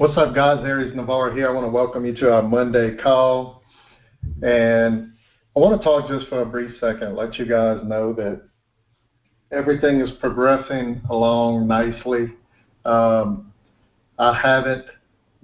What's 0.00 0.16
up, 0.16 0.34
guys? 0.34 0.64
Aries 0.64 0.96
Navarro 0.96 1.34
here. 1.34 1.46
I 1.46 1.52
want 1.52 1.66
to 1.66 1.70
welcome 1.70 2.06
you 2.06 2.14
to 2.14 2.32
our 2.32 2.40
Monday 2.40 2.96
call. 2.96 3.62
And 4.42 5.12
I 5.54 5.60
want 5.60 5.78
to 5.78 5.84
talk 5.84 6.08
just 6.08 6.26
for 6.28 6.40
a 6.40 6.46
brief 6.46 6.70
second, 6.80 7.14
let 7.16 7.38
you 7.38 7.44
guys 7.44 7.80
know 7.84 8.14
that 8.14 8.40
everything 9.52 10.00
is 10.00 10.08
progressing 10.18 11.02
along 11.10 11.68
nicely. 11.68 12.32
Um, 12.86 13.52
I 14.18 14.40
haven't 14.40 14.86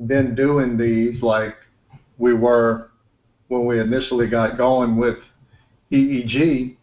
been 0.07 0.35
doing 0.35 0.79
these 0.79 1.23
like 1.23 1.57
we 2.17 2.33
were 2.33 2.93
when 3.49 3.67
we 3.67 3.79
initially 3.79 4.27
got 4.27 4.57
going 4.57 4.97
with 4.97 5.19
EEG 5.93 6.79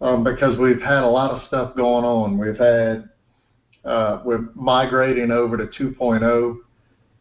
um, 0.00 0.24
because 0.24 0.58
we've 0.58 0.82
had 0.82 1.04
a 1.04 1.08
lot 1.08 1.30
of 1.30 1.46
stuff 1.46 1.76
going 1.76 2.04
on. 2.04 2.38
We've 2.38 2.58
had 2.58 3.08
uh, 3.84 4.20
we're 4.24 4.48
migrating 4.56 5.30
over 5.30 5.56
to 5.56 5.66
2.0. 5.66 6.58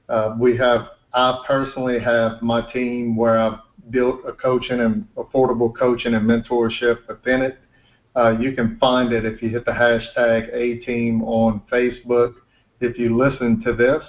Uh, 0.09 0.35
we 0.39 0.57
have 0.57 0.89
I 1.13 1.43
personally 1.47 1.99
have 1.99 2.41
my 2.41 2.61
team 2.71 3.15
where 3.15 3.39
I've 3.39 3.59
built 3.89 4.21
a 4.27 4.33
coaching 4.33 4.81
and 4.81 5.07
affordable 5.15 5.75
coaching 5.75 6.13
and 6.13 6.29
mentorship 6.29 7.07
within 7.07 7.41
it. 7.41 7.59
Uh, 8.15 8.37
you 8.39 8.53
can 8.53 8.77
find 8.77 9.13
it 9.13 9.25
if 9.25 9.41
you 9.41 9.49
hit 9.49 9.65
the 9.65 9.71
hashtag 9.71 10.53
A 10.53 10.77
Team 10.85 11.23
on 11.23 11.61
Facebook. 11.71 12.35
If 12.79 12.97
you 12.97 13.17
listen 13.17 13.61
to 13.63 13.73
this, 13.73 14.03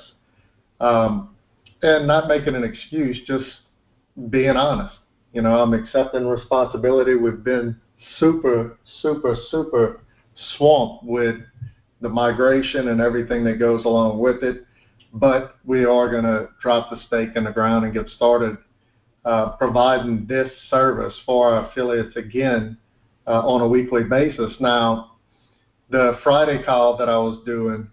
um, 0.80 1.34
and 1.82 2.06
not 2.06 2.28
making 2.28 2.54
an 2.54 2.64
excuse, 2.64 3.18
just 3.26 3.46
being 4.30 4.56
honest. 4.56 4.96
You 5.32 5.42
know, 5.42 5.60
I'm 5.60 5.74
accepting 5.74 6.26
responsibility. 6.26 7.14
We've 7.14 7.44
been 7.44 7.76
super, 8.18 8.78
super, 9.00 9.36
super 9.50 10.00
swamped 10.56 11.04
with 11.04 11.36
the 12.00 12.08
migration 12.08 12.88
and 12.88 13.00
everything 13.00 13.44
that 13.44 13.58
goes 13.58 13.84
along 13.84 14.18
with 14.18 14.42
it. 14.42 14.64
But 15.12 15.56
we 15.64 15.84
are 15.84 16.10
going 16.10 16.24
to 16.24 16.48
drop 16.60 16.90
the 16.90 16.98
stake 17.06 17.30
in 17.34 17.44
the 17.44 17.50
ground 17.50 17.84
and 17.84 17.94
get 17.94 18.08
started 18.08 18.58
uh, 19.24 19.50
providing 19.56 20.26
this 20.26 20.50
service 20.70 21.14
for 21.24 21.48
our 21.48 21.70
affiliates 21.70 22.16
again 22.16 22.76
uh, 23.26 23.46
on 23.46 23.60
a 23.62 23.68
weekly 23.68 24.04
basis. 24.04 24.54
Now, 24.60 25.12
the 25.90 26.18
Friday 26.22 26.62
call 26.64 26.96
that 26.98 27.08
I 27.08 27.16
was 27.18 27.42
doing 27.44 27.88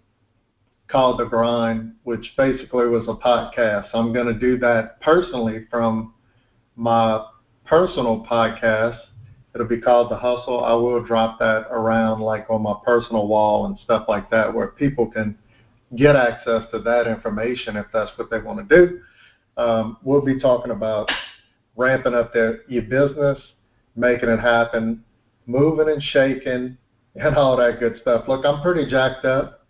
called 0.88 1.18
The 1.18 1.24
Grind, 1.24 1.92
which 2.04 2.32
basically 2.36 2.86
was 2.86 3.08
a 3.08 3.14
podcast. 3.14 3.88
I'm 3.92 4.12
going 4.12 4.26
to 4.32 4.38
do 4.38 4.58
that 4.58 5.00
personally 5.00 5.66
from 5.70 6.14
my 6.76 7.24
personal 7.64 8.24
podcast. 8.30 8.98
It'll 9.54 9.66
be 9.66 9.80
called 9.80 10.10
The 10.10 10.16
Hustle. 10.16 10.62
I 10.62 10.74
will 10.74 11.02
drop 11.02 11.38
that 11.38 11.66
around 11.70 12.20
like 12.20 12.48
on 12.50 12.62
my 12.62 12.74
personal 12.84 13.26
wall 13.26 13.66
and 13.66 13.78
stuff 13.84 14.04
like 14.08 14.30
that 14.30 14.52
where 14.52 14.68
people 14.68 15.06
can 15.06 15.36
get 15.94 16.16
access 16.16 16.62
to 16.72 16.80
that 16.80 17.06
information 17.06 17.76
if 17.76 17.86
that's 17.92 18.10
what 18.16 18.30
they 18.30 18.38
want 18.38 18.68
to 18.68 18.86
do. 18.86 19.00
Um, 19.56 19.98
we'll 20.02 20.24
be 20.24 20.38
talking 20.38 20.72
about 20.72 21.08
ramping 21.76 22.14
up 22.14 22.32
their, 22.32 22.60
your 22.68 22.82
business, 22.82 23.38
making 23.94 24.28
it 24.28 24.40
happen, 24.40 25.02
moving 25.46 25.88
and 25.88 26.02
shaking, 26.02 26.76
and 27.14 27.34
all 27.36 27.56
that 27.56 27.78
good 27.78 27.98
stuff. 28.00 28.26
Look, 28.28 28.44
I'm 28.44 28.62
pretty 28.62 28.90
jacked 28.90 29.24
up. 29.24 29.66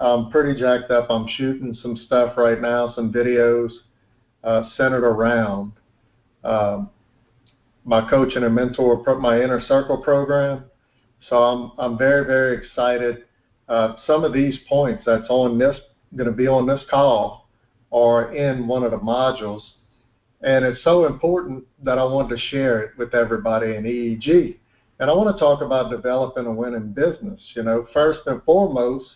I'm 0.00 0.30
pretty 0.30 0.58
jacked 0.58 0.90
up. 0.90 1.06
I'm 1.10 1.26
shooting 1.28 1.76
some 1.82 1.96
stuff 1.96 2.36
right 2.36 2.60
now, 2.60 2.92
some 2.94 3.12
videos 3.12 3.70
uh, 4.42 4.62
centered 4.76 5.04
around 5.04 5.72
um, 6.42 6.90
my 7.84 8.08
coaching 8.08 8.42
and 8.44 8.54
mentor, 8.54 9.02
my 9.20 9.40
inner 9.42 9.60
circle 9.66 9.98
program. 9.98 10.64
So 11.28 11.36
I'm 11.36 11.72
I'm 11.78 11.98
very 11.98 12.24
very 12.24 12.56
excited. 12.56 13.24
Uh, 13.70 13.94
some 14.04 14.24
of 14.24 14.32
these 14.32 14.58
points 14.68 15.04
that's 15.06 15.30
on 15.30 15.56
this 15.56 15.78
going 16.16 16.28
to 16.28 16.36
be 16.36 16.48
on 16.48 16.66
this 16.66 16.82
call 16.90 17.48
are 17.92 18.34
in 18.34 18.66
one 18.66 18.82
of 18.82 18.90
the 18.90 18.98
modules, 18.98 19.62
and 20.42 20.64
it's 20.64 20.82
so 20.82 21.06
important 21.06 21.64
that 21.84 21.96
I 21.96 22.04
wanted 22.04 22.34
to 22.34 22.40
share 22.48 22.82
it 22.82 22.98
with 22.98 23.14
everybody 23.14 23.76
in 23.76 23.84
EEG. 23.84 24.56
And 24.98 25.08
I 25.08 25.14
want 25.14 25.34
to 25.34 25.38
talk 25.38 25.62
about 25.62 25.90
developing 25.90 26.46
a 26.46 26.52
winning 26.52 26.92
business. 26.92 27.40
You 27.54 27.62
know, 27.62 27.86
first 27.94 28.20
and 28.26 28.42
foremost 28.42 29.06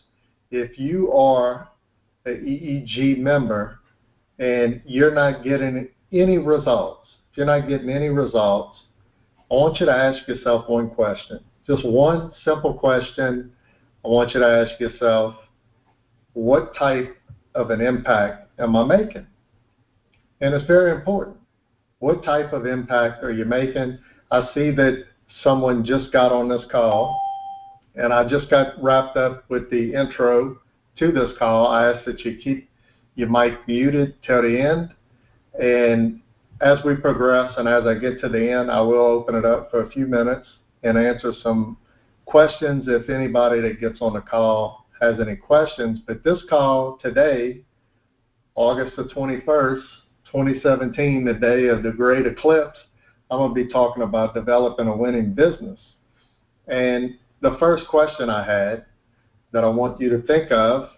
if 0.52 0.78
you 0.78 1.12
are 1.12 1.68
an 2.24 2.44
EEG 2.46 3.18
member 3.18 3.80
and 4.38 4.80
you're 4.86 5.14
not 5.14 5.42
getting 5.42 5.88
any 6.12 6.38
results, 6.38 7.08
if 7.32 7.38
you're 7.38 7.46
not 7.46 7.68
getting 7.68 7.90
any 7.90 8.08
results, 8.08 8.78
I 9.50 9.54
want 9.54 9.80
you 9.80 9.86
to 9.86 9.92
ask 9.92 10.28
yourself 10.28 10.68
one 10.68 10.90
question. 10.90 11.40
Just 11.66 11.84
one 11.84 12.32
simple 12.44 12.74
question. 12.74 13.52
I 14.04 14.08
want 14.08 14.34
you 14.34 14.40
to 14.40 14.46
ask 14.46 14.78
yourself, 14.78 15.36
what 16.34 16.74
type 16.76 17.16
of 17.54 17.70
an 17.70 17.80
impact 17.80 18.50
am 18.58 18.76
I 18.76 18.84
making? 18.84 19.26
And 20.40 20.54
it's 20.54 20.66
very 20.66 20.92
important. 20.92 21.36
What 22.00 22.22
type 22.22 22.52
of 22.52 22.66
impact 22.66 23.24
are 23.24 23.32
you 23.32 23.46
making? 23.46 23.98
I 24.30 24.48
see 24.52 24.70
that 24.72 25.04
someone 25.42 25.84
just 25.84 26.12
got 26.12 26.32
on 26.32 26.48
this 26.48 26.64
call 26.70 27.18
and 27.94 28.12
I 28.12 28.28
just 28.28 28.50
got 28.50 28.82
wrapped 28.82 29.16
up 29.16 29.44
with 29.48 29.70
the 29.70 29.94
intro 29.94 30.58
to 30.96 31.12
this 31.12 31.32
call. 31.38 31.68
I 31.68 31.92
ask 31.92 32.04
that 32.04 32.20
you 32.20 32.38
keep 32.42 32.68
your 33.14 33.28
mic 33.28 33.52
muted 33.66 34.16
till 34.26 34.42
the 34.42 34.60
end. 34.60 34.90
And 35.58 36.20
as 36.60 36.78
we 36.84 36.96
progress 36.96 37.54
and 37.56 37.68
as 37.68 37.84
I 37.86 37.94
get 37.94 38.20
to 38.20 38.28
the 38.28 38.50
end, 38.50 38.70
I 38.70 38.80
will 38.80 39.00
open 39.00 39.34
it 39.34 39.44
up 39.44 39.70
for 39.70 39.84
a 39.86 39.90
few 39.90 40.06
minutes 40.06 40.46
and 40.82 40.98
answer 40.98 41.32
some 41.42 41.78
questions 42.26 42.84
if 42.86 43.08
anybody 43.08 43.60
that 43.60 43.80
gets 43.80 44.00
on 44.00 44.14
the 44.14 44.20
call 44.20 44.86
has 45.00 45.20
any 45.20 45.36
questions. 45.36 46.00
But 46.06 46.24
this 46.24 46.42
call 46.48 46.98
today, 47.02 47.62
August 48.54 48.96
the 48.96 49.04
21st, 49.04 49.82
2017, 50.32 51.24
the 51.24 51.34
day 51.34 51.66
of 51.66 51.82
the 51.82 51.90
great 51.90 52.26
eclipse, 52.26 52.78
I'm 53.30 53.38
going 53.38 53.50
to 53.50 53.54
be 53.54 53.72
talking 53.72 54.02
about 54.02 54.34
developing 54.34 54.86
a 54.86 54.96
winning 54.96 55.34
business. 55.34 55.78
And 56.68 57.18
the 57.40 57.56
first 57.58 57.86
question 57.88 58.30
I 58.30 58.44
had 58.44 58.86
that 59.52 59.64
I 59.64 59.68
want 59.68 60.00
you 60.00 60.10
to 60.10 60.26
think 60.26 60.50
of 60.50 60.88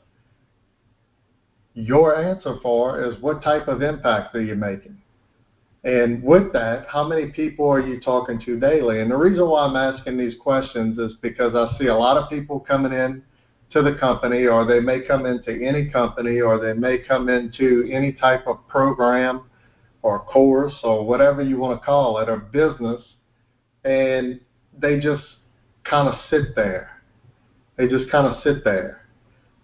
your 1.74 2.16
answer 2.16 2.56
for 2.62 3.04
is 3.04 3.20
what 3.20 3.42
type 3.42 3.68
of 3.68 3.82
impact 3.82 4.34
are 4.34 4.42
you 4.42 4.54
making? 4.54 4.96
And 5.86 6.20
with 6.20 6.52
that, 6.52 6.86
how 6.88 7.06
many 7.06 7.28
people 7.28 7.70
are 7.70 7.78
you 7.78 8.00
talking 8.00 8.40
to 8.40 8.58
daily? 8.58 9.02
And 9.02 9.08
the 9.08 9.16
reason 9.16 9.46
why 9.48 9.66
I'm 9.66 9.76
asking 9.76 10.18
these 10.18 10.34
questions 10.34 10.98
is 10.98 11.12
because 11.22 11.54
I 11.54 11.78
see 11.78 11.86
a 11.86 11.94
lot 11.94 12.16
of 12.16 12.28
people 12.28 12.58
coming 12.58 12.92
in 12.92 13.22
to 13.70 13.82
the 13.82 13.94
company, 13.94 14.46
or 14.46 14.66
they 14.66 14.80
may 14.80 15.02
come 15.06 15.26
into 15.26 15.64
any 15.64 15.88
company, 15.88 16.40
or 16.40 16.58
they 16.58 16.72
may 16.72 16.98
come 16.98 17.28
into 17.28 17.88
any 17.92 18.12
type 18.12 18.48
of 18.48 18.66
program 18.66 19.44
or 20.02 20.18
course 20.18 20.74
or 20.82 21.06
whatever 21.06 21.40
you 21.40 21.56
want 21.56 21.80
to 21.80 21.86
call 21.86 22.18
it, 22.18 22.28
or 22.28 22.36
business, 22.36 23.02
and 23.84 24.40
they 24.76 24.98
just 24.98 25.22
kind 25.84 26.08
of 26.08 26.16
sit 26.30 26.56
there. 26.56 27.00
They 27.76 27.86
just 27.86 28.10
kind 28.10 28.26
of 28.26 28.42
sit 28.42 28.64
there. 28.64 29.06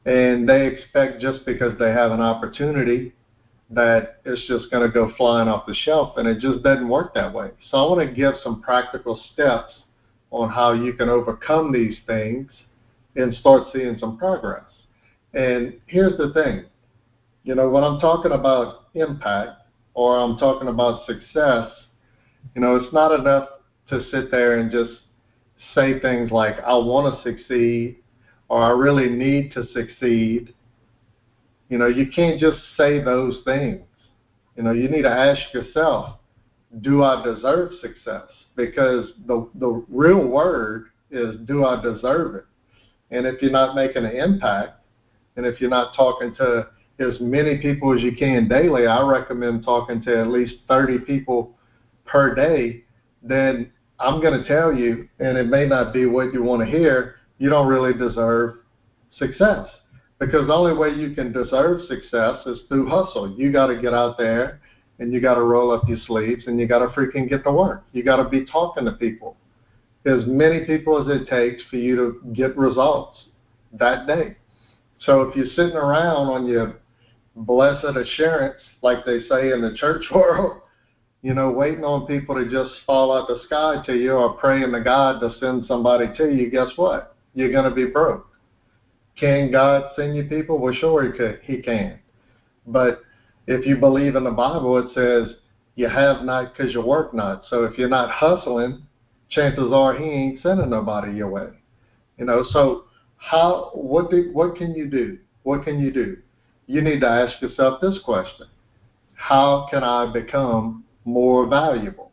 And 0.06 0.48
they 0.48 0.68
expect 0.68 1.20
just 1.20 1.44
because 1.44 1.76
they 1.80 1.90
have 1.90 2.12
an 2.12 2.20
opportunity 2.20 3.12
that 3.74 4.20
it's 4.24 4.46
just 4.46 4.70
going 4.70 4.86
to 4.86 4.92
go 4.92 5.12
flying 5.16 5.48
off 5.48 5.66
the 5.66 5.74
shelf, 5.74 6.16
and 6.16 6.28
it 6.28 6.40
just 6.40 6.62
doesn't 6.62 6.88
work 6.88 7.14
that 7.14 7.32
way. 7.32 7.50
So 7.70 7.78
I 7.78 7.88
want 7.88 8.08
to 8.08 8.14
give 8.14 8.34
some 8.42 8.62
practical 8.62 9.20
steps 9.32 9.72
on 10.30 10.50
how 10.50 10.72
you 10.72 10.92
can 10.94 11.08
overcome 11.08 11.72
these 11.72 11.96
things 12.06 12.50
and 13.16 13.34
start 13.34 13.68
seeing 13.72 13.98
some 13.98 14.18
progress. 14.18 14.64
And 15.34 15.74
here's 15.86 16.16
the 16.18 16.32
thing 16.32 16.66
you 17.44 17.54
know, 17.54 17.68
when 17.68 17.82
I'm 17.82 17.98
talking 17.98 18.32
about 18.32 18.86
impact 18.94 19.62
or 19.94 20.18
I'm 20.18 20.38
talking 20.38 20.68
about 20.68 21.06
success, 21.06 21.70
you 22.54 22.60
know, 22.60 22.76
it's 22.76 22.92
not 22.92 23.18
enough 23.18 23.48
to 23.88 24.02
sit 24.10 24.30
there 24.30 24.58
and 24.58 24.70
just 24.70 24.92
say 25.74 25.98
things 26.00 26.30
like, 26.30 26.56
I 26.60 26.74
want 26.74 27.16
to 27.16 27.22
succeed 27.22 27.96
or 28.48 28.62
I 28.62 28.70
really 28.70 29.08
need 29.08 29.52
to 29.52 29.66
succeed. 29.72 30.54
You 31.72 31.78
know, 31.78 31.86
you 31.86 32.06
can't 32.14 32.38
just 32.38 32.58
say 32.76 33.02
those 33.02 33.38
things. 33.46 33.80
You 34.58 34.62
know, 34.62 34.72
you 34.72 34.90
need 34.90 35.04
to 35.04 35.10
ask 35.10 35.40
yourself, 35.54 36.18
do 36.82 37.02
I 37.02 37.24
deserve 37.24 37.72
success? 37.80 38.28
Because 38.56 39.06
the, 39.26 39.48
the 39.54 39.82
real 39.88 40.22
word 40.22 40.88
is, 41.10 41.36
do 41.46 41.64
I 41.64 41.80
deserve 41.80 42.34
it? 42.34 42.44
And 43.10 43.26
if 43.26 43.40
you're 43.40 43.50
not 43.50 43.74
making 43.74 44.04
an 44.04 44.14
impact, 44.14 44.84
and 45.36 45.46
if 45.46 45.62
you're 45.62 45.70
not 45.70 45.96
talking 45.96 46.34
to 46.34 46.68
as 46.98 47.18
many 47.20 47.56
people 47.62 47.96
as 47.96 48.02
you 48.02 48.14
can 48.14 48.48
daily, 48.48 48.86
I 48.86 49.00
recommend 49.08 49.64
talking 49.64 50.02
to 50.02 50.20
at 50.20 50.28
least 50.28 50.56
30 50.68 50.98
people 50.98 51.56
per 52.04 52.34
day, 52.34 52.84
then 53.22 53.72
I'm 53.98 54.20
going 54.20 54.38
to 54.38 54.46
tell 54.46 54.74
you, 54.74 55.08
and 55.20 55.38
it 55.38 55.46
may 55.46 55.66
not 55.66 55.94
be 55.94 56.04
what 56.04 56.34
you 56.34 56.42
want 56.42 56.60
to 56.60 56.66
hear, 56.66 57.14
you 57.38 57.48
don't 57.48 57.66
really 57.66 57.94
deserve 57.94 58.56
success. 59.16 59.68
Because 60.22 60.46
the 60.46 60.52
only 60.52 60.72
way 60.72 60.90
you 60.90 61.16
can 61.16 61.32
deserve 61.32 61.80
success 61.88 62.46
is 62.46 62.60
through 62.68 62.88
hustle. 62.88 63.34
You 63.36 63.50
got 63.50 63.66
to 63.66 63.82
get 63.82 63.92
out 63.92 64.16
there 64.16 64.60
and 65.00 65.12
you 65.12 65.20
got 65.20 65.34
to 65.34 65.42
roll 65.42 65.72
up 65.72 65.88
your 65.88 65.98
sleeves 66.06 66.44
and 66.46 66.60
you 66.60 66.68
got 66.68 66.78
to 66.78 66.86
freaking 66.94 67.28
get 67.28 67.42
to 67.42 67.50
work. 67.50 67.82
You 67.90 68.04
got 68.04 68.22
to 68.22 68.28
be 68.28 68.46
talking 68.46 68.84
to 68.84 68.92
people, 68.92 69.36
as 70.06 70.24
many 70.28 70.64
people 70.64 71.00
as 71.00 71.08
it 71.08 71.28
takes 71.28 71.64
for 71.68 71.74
you 71.74 71.96
to 71.96 72.32
get 72.34 72.56
results 72.56 73.18
that 73.72 74.06
day. 74.06 74.36
So 75.00 75.22
if 75.22 75.34
you're 75.34 75.46
sitting 75.56 75.76
around 75.76 76.28
on 76.28 76.46
your 76.46 76.76
blessed 77.34 77.96
assurance, 77.96 78.60
like 78.80 79.04
they 79.04 79.22
say 79.28 79.50
in 79.50 79.60
the 79.60 79.74
church 79.76 80.04
world, 80.14 80.60
you 81.22 81.34
know, 81.34 81.50
waiting 81.50 81.82
on 81.82 82.06
people 82.06 82.36
to 82.36 82.48
just 82.48 82.70
fall 82.86 83.10
out 83.10 83.26
the 83.26 83.40
sky 83.46 83.82
to 83.86 83.96
you 83.96 84.12
or 84.12 84.34
praying 84.34 84.70
to 84.70 84.84
God 84.84 85.18
to 85.18 85.36
send 85.40 85.66
somebody 85.66 86.16
to 86.16 86.32
you, 86.32 86.48
guess 86.48 86.68
what? 86.76 87.16
You're 87.34 87.50
going 87.50 87.68
to 87.68 87.74
be 87.74 87.86
broke. 87.86 88.31
Can 89.18 89.52
God 89.52 89.90
send 89.96 90.16
you 90.16 90.24
people? 90.24 90.58
Well, 90.58 90.74
sure, 90.74 91.04
He, 91.04 91.16
could, 91.16 91.40
he 91.42 91.62
can. 91.62 91.98
But 92.66 93.02
if 93.46 93.66
you 93.66 93.76
believe 93.76 94.16
in 94.16 94.24
the 94.24 94.30
Bible, 94.30 94.78
it 94.78 94.94
says 94.94 95.36
you 95.74 95.88
have 95.88 96.24
not 96.24 96.52
because 96.52 96.72
you 96.72 96.80
work 96.80 97.14
not. 97.14 97.42
So 97.48 97.64
if 97.64 97.76
you're 97.78 97.88
not 97.88 98.10
hustling, 98.10 98.82
chances 99.30 99.72
are 99.72 99.94
He 99.94 100.04
ain't 100.04 100.42
sending 100.42 100.70
nobody 100.70 101.12
your 101.12 101.28
way. 101.28 101.48
You 102.18 102.26
know, 102.26 102.44
so 102.50 102.84
how? 103.16 103.70
What 103.74 104.10
do, 104.10 104.30
What 104.32 104.56
can 104.56 104.74
you 104.74 104.88
do? 104.88 105.18
What 105.42 105.64
can 105.64 105.80
you 105.80 105.92
do? 105.92 106.18
You 106.66 106.82
need 106.82 107.00
to 107.00 107.08
ask 107.08 107.40
yourself 107.42 107.80
this 107.80 107.98
question: 108.04 108.46
How 109.14 109.66
can 109.70 109.82
I 109.82 110.12
become 110.12 110.84
more 111.04 111.46
valuable? 111.46 112.12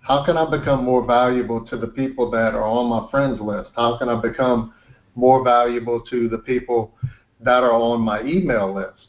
How 0.00 0.24
can 0.24 0.36
I 0.36 0.50
become 0.50 0.84
more 0.84 1.04
valuable 1.04 1.64
to 1.66 1.76
the 1.76 1.86
people 1.86 2.30
that 2.30 2.54
are 2.54 2.66
on 2.66 2.88
my 2.88 3.10
friends 3.10 3.40
list? 3.40 3.70
How 3.76 3.96
can 3.98 4.08
I 4.08 4.20
become 4.20 4.74
more 5.14 5.44
valuable 5.44 6.00
to 6.10 6.28
the 6.28 6.38
people 6.38 6.92
that 7.40 7.62
are 7.62 7.72
on 7.72 8.00
my 8.00 8.22
email 8.22 8.74
list? 8.74 9.08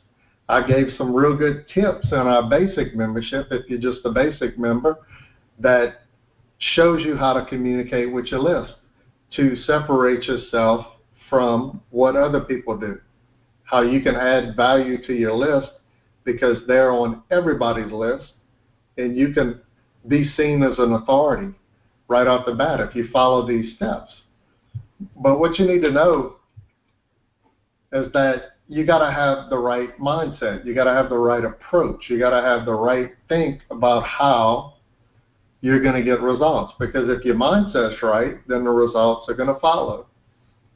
I 0.50 0.66
gave 0.68 0.88
some 0.98 1.14
real 1.14 1.36
good 1.36 1.66
tips 1.74 2.08
in 2.12 2.18
our 2.18 2.50
basic 2.50 2.96
membership, 2.96 3.48
if 3.52 3.70
you're 3.70 3.80
just 3.80 4.06
a 4.06 4.12
basic 4.12 4.58
member, 4.58 4.98
that 5.60 6.02
shows 6.58 7.04
you 7.04 7.16
how 7.16 7.34
to 7.34 7.46
communicate 7.46 8.12
with 8.12 8.26
your 8.26 8.42
list 8.42 8.74
to 9.36 9.56
separate 9.56 10.24
yourself 10.26 10.86
from 11.30 11.82
what 11.90 12.16
other 12.16 12.42
people 12.42 12.78
do. 12.78 13.00
How 13.64 13.82
you 13.82 14.02
can 14.02 14.16
add 14.16 14.56
value 14.56 14.98
to 15.08 15.14
your 15.14 15.34
list 15.34 15.72
because 16.26 16.58
they're 16.68 16.92
on 16.92 17.24
everybody's 17.32 17.92
list 17.92 18.34
and 18.98 19.16
you 19.18 19.34
can 19.34 19.62
be 20.08 20.30
seen 20.36 20.64
as 20.64 20.78
an 20.78 20.94
authority 20.94 21.54
right 22.08 22.28
off 22.28 22.46
the 22.46 22.54
bat 22.54 22.82
if 22.82 22.96
you 22.96 23.08
follow 23.14 23.48
these 23.48 23.76
steps. 23.76 24.12
But 25.16 25.40
what 25.40 25.58
you 25.60 25.66
need 25.66 25.82
to 25.82 25.92
know 25.92 26.36
is 27.94 28.12
that 28.14 28.54
you 28.68 28.86
got 28.86 29.06
to 29.06 29.12
have 29.12 29.50
the 29.50 29.58
right 29.58 29.98
mindset. 30.00 30.66
You 30.66 30.74
got 30.74 30.86
to 30.86 30.94
have 30.94 31.10
the 31.10 31.18
right 31.18 31.44
approach. 31.44 32.06
You 32.10 32.18
got 32.20 32.30
to 32.30 32.46
have 32.46 32.66
the 32.66 32.74
right 32.74 33.12
think 33.28 33.62
about 33.70 34.04
how 34.04 34.76
you're 35.60 35.82
going 35.82 35.96
to 35.96 36.04
get 36.04 36.22
results. 36.22 36.74
Because 36.80 37.10
if 37.10 37.26
your 37.26 37.36
mindset's 37.36 38.02
right, 38.02 38.36
then 38.48 38.64
the 38.64 38.70
results 38.70 39.30
are 39.30 39.34
going 39.34 39.54
to 39.54 39.60
follow. 39.60 40.08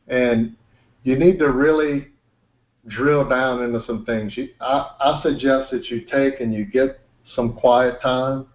And 0.07 0.55
you 1.03 1.17
need 1.17 1.39
to 1.39 1.51
really 1.51 2.07
drill 2.87 3.27
down 3.27 3.63
into 3.63 3.83
some 3.85 4.05
things. 4.05 4.35
You, 4.35 4.49
I, 4.59 4.91
I 4.99 5.21
suggest 5.23 5.71
that 5.71 5.85
you 5.85 6.01
take 6.01 6.41
and 6.41 6.53
you 6.53 6.65
get 6.65 6.99
some 7.35 7.53
quiet 7.53 8.01
time, 8.01 8.47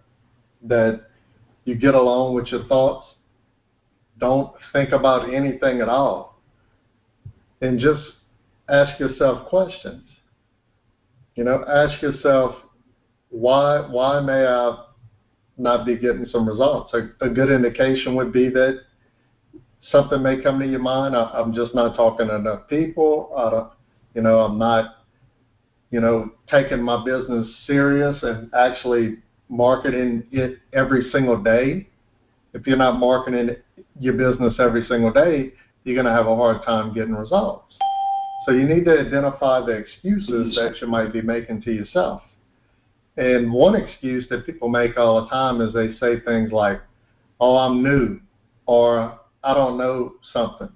that 0.63 1.01
you 1.65 1.75
get 1.75 1.95
along 1.95 2.35
with 2.35 2.47
your 2.47 2.65
thoughts. 2.65 3.07
Don't 4.21 4.53
think 4.71 4.91
about 4.93 5.33
anything 5.33 5.81
at 5.81 5.89
all. 5.89 6.39
And 7.59 7.77
just 7.77 8.01
ask 8.69 8.97
yourself 8.99 9.49
questions. 9.49 10.03
You 11.35 11.43
know, 11.43 11.65
ask 11.67 12.01
yourself, 12.01 12.55
why 13.29 13.81
why 13.89 14.21
may 14.21 14.45
I 14.45 14.85
not 15.57 15.85
be 15.85 15.97
getting 15.97 16.25
some 16.25 16.47
results? 16.47 16.93
A, 16.93 17.09
a 17.25 17.29
good 17.29 17.51
indication 17.51 18.15
would 18.15 18.31
be 18.31 18.47
that 18.49 18.81
something 19.91 20.21
may 20.21 20.41
come 20.41 20.59
to 20.59 20.65
your 20.65 20.79
mind. 20.79 21.15
I, 21.15 21.39
am 21.39 21.53
just 21.53 21.75
not 21.75 21.97
talking 21.97 22.27
to 22.27 22.35
enough 22.35 22.69
people. 22.69 23.33
I 23.35 23.49
don't, 23.49 23.71
you 24.15 24.21
know, 24.21 24.39
I'm 24.39 24.57
not 24.57 25.01
you 25.91 25.99
know, 25.99 26.31
taking 26.49 26.81
my 26.81 27.03
business 27.03 27.47
serious 27.67 28.17
and 28.23 28.49
actually 28.53 29.17
marketing 29.49 30.23
it 30.31 30.57
every 30.73 31.09
single 31.11 31.41
day. 31.41 31.87
If 32.53 32.67
you're 32.67 32.77
not 32.77 32.99
marketing 32.99 33.55
your 33.99 34.13
business 34.13 34.55
every 34.59 34.85
single 34.87 35.11
day, 35.11 35.53
you're 35.83 35.95
going 35.95 36.05
to 36.05 36.11
have 36.11 36.27
a 36.27 36.35
hard 36.35 36.63
time 36.63 36.93
getting 36.93 37.15
results. 37.15 37.75
So 38.45 38.53
you 38.53 38.67
need 38.67 38.85
to 38.85 38.99
identify 38.99 39.65
the 39.65 39.71
excuses 39.71 40.29
mm-hmm. 40.29 40.55
that 40.55 40.81
you 40.81 40.87
might 40.87 41.13
be 41.13 41.21
making 41.21 41.61
to 41.63 41.71
yourself. 41.71 42.23
And 43.17 43.51
one 43.51 43.75
excuse 43.75 44.27
that 44.29 44.45
people 44.45 44.69
make 44.69 44.97
all 44.97 45.21
the 45.21 45.29
time 45.29 45.61
is 45.61 45.73
they 45.73 45.93
say 45.99 46.19
things 46.21 46.51
like, 46.51 46.81
oh, 47.39 47.57
I'm 47.57 47.83
new, 47.83 48.19
or 48.65 49.19
I 49.43 49.53
don't 49.53 49.77
know 49.77 50.13
something. 50.33 50.69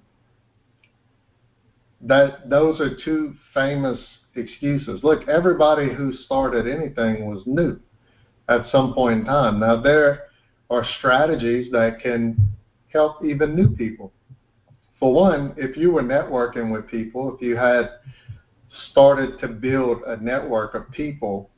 That 2.02 2.50
those 2.50 2.80
are 2.82 2.98
two 3.04 3.36
famous 3.54 4.00
excuses. 4.36 5.02
Look, 5.04 5.28
everybody 5.28 5.94
who 5.94 6.14
started 6.14 6.68
anything 6.68 7.26
was 7.26 7.42
new 7.46 7.80
at 8.50 8.70
some 8.72 8.94
point 8.94 9.22
in 9.22 9.26
time. 9.26 9.60
Now, 9.60 9.82
there 9.82 10.26
are 10.76 10.86
strategies 11.00 11.72
that 11.72 12.00
can 12.02 12.38
help 12.92 13.24
even 13.24 13.56
new 13.56 13.70
people. 13.70 14.12
For 15.00 15.14
one, 15.14 15.54
if 15.58 15.76
you 15.76 15.92
were 15.92 16.04
networking 16.04 16.72
with 16.72 16.88
people, 16.88 17.36
if 17.36 17.42
you 17.42 17.56
had 17.56 17.90
started 18.92 19.40
to 19.40 19.48
build 19.48 20.04
a 20.08 20.18
network 20.18 20.74
of 20.76 20.90
people, 20.92 21.50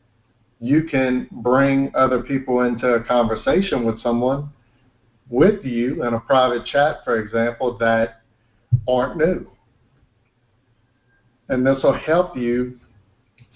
you 0.59 0.83
can 0.83 1.27
bring 1.31 1.91
other 1.95 2.21
people 2.23 2.61
into 2.61 2.87
a 2.87 3.03
conversation 3.03 3.85
with 3.85 4.01
someone 4.01 4.49
with 5.29 5.63
you 5.63 6.03
in 6.05 6.13
a 6.13 6.19
private 6.21 6.65
chat, 6.65 6.97
for 7.03 7.19
example, 7.19 7.77
that 7.77 8.21
aren't 8.87 9.17
new 9.17 9.47
and 11.49 11.65
this 11.65 11.81
will 11.83 11.97
help 11.97 12.35
you 12.35 12.79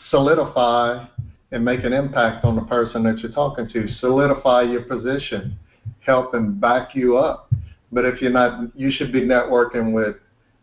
solidify 0.09 1.05
and 1.51 1.65
make 1.65 1.83
an 1.83 1.93
impact 1.93 2.45
on 2.45 2.55
the 2.55 2.61
person 2.63 3.03
that 3.03 3.19
you're 3.19 3.31
talking 3.31 3.67
to. 3.69 3.87
Solidify 3.99 4.63
your 4.63 4.83
position, 4.83 5.57
help 5.99 6.31
them 6.31 6.59
back 6.59 6.95
you 6.95 7.17
up. 7.17 7.51
But 7.91 8.05
if 8.05 8.21
you're 8.21 8.31
not, 8.31 8.75
you 8.75 8.89
should 8.89 9.11
be 9.11 9.21
networking 9.21 9.93
with 9.93 10.15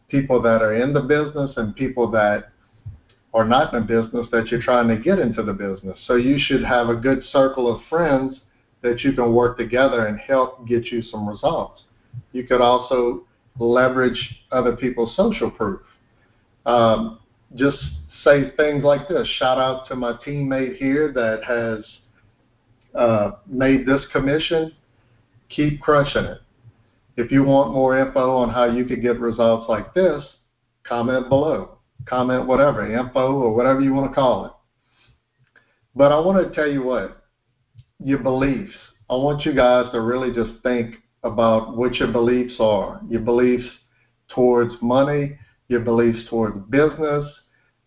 people 0.08 0.40
that 0.43 0.62
are 0.62 0.75
in 0.75 0.94
the 0.94 1.02
business 1.02 1.52
and 1.56 1.76
people 1.76 2.11
that 2.12 2.50
are 3.35 3.44
not 3.44 3.75
in 3.75 3.81
the 3.81 3.87
business 3.87 4.26
that 4.32 4.46
you're 4.46 4.62
trying 4.62 4.88
to 4.88 4.96
get 4.96 5.19
into 5.19 5.43
the 5.43 5.52
business. 5.52 5.99
So 6.06 6.14
you 6.14 6.38
should 6.38 6.64
have 6.64 6.88
a 6.88 6.94
good 6.94 7.23
circle 7.25 7.73
of 7.73 7.82
friends 7.91 8.41
that 8.81 9.00
you 9.00 9.12
can 9.12 9.34
work 9.34 9.58
together 9.58 10.06
and 10.06 10.19
help 10.19 10.67
get 10.67 10.87
you 10.87 11.02
some 11.02 11.29
results. 11.29 11.82
You 12.32 12.44
could 12.44 12.62
also 12.62 13.25
leverage 13.58 14.43
other 14.50 14.76
people's 14.76 15.14
social 15.14 15.50
proof. 15.50 15.81
Um, 16.64 17.19
just 17.54 17.78
say 18.24 18.50
things 18.56 18.84
like 18.84 19.08
this. 19.08 19.26
Shout 19.38 19.58
out 19.58 19.86
to 19.88 19.96
my 19.96 20.12
teammate 20.26 20.76
here 20.76 21.12
that 21.12 21.44
has 21.44 21.84
uh, 22.94 23.32
made 23.46 23.86
this 23.86 24.02
commission. 24.12 24.72
Keep 25.48 25.81
crushing 25.81 26.24
it. 26.24 26.38
If 27.17 27.32
you 27.32 27.43
want 27.43 27.72
more 27.72 27.98
info 27.98 28.36
on 28.36 28.50
how 28.50 28.67
you 28.67 28.84
could 28.84 29.02
get 29.02 29.19
results 29.19 29.69
like 29.69 29.94
this, 29.94 30.24
comment 30.84 31.28
below. 31.28 31.78
Comment 32.06 32.46
whatever, 32.46 32.90
info 32.94 33.32
or 33.32 33.55
whatever 33.55 33.81
you 33.81 33.93
want 33.93 34.10
to 34.10 34.14
call 34.14 34.46
it. 34.46 34.52
But 35.94 36.12
I 36.12 36.19
want 36.20 36.46
to 36.46 36.55
tell 36.55 36.70
you 36.70 36.84
what, 36.84 37.24
your 37.98 38.19
beliefs. 38.19 38.72
I 39.10 39.17
want 39.17 39.44
you 39.44 39.55
guys 39.55 39.90
to 39.93 40.00
really 40.00 40.32
just 40.32 40.62
think 40.62 40.96
about 41.24 41.76
what 41.76 41.94
your 41.94 42.12
beliefs 42.12 42.55
are. 42.60 43.00
Your 43.08 43.20
beliefs 43.20 43.67
towards 44.28 44.74
money, 44.81 45.36
your 45.69 45.81
beliefs 45.81 46.29
towards 46.29 46.58
business, 46.70 47.25